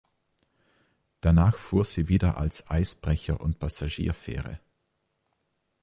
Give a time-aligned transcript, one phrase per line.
[1.19, 4.59] Danach fuhr sie wieder als Eisbrecher und Passagierfähre.